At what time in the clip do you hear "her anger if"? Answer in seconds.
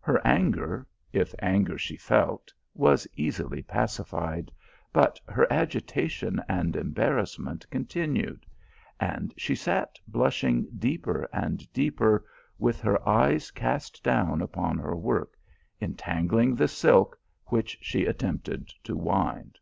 0.00-1.34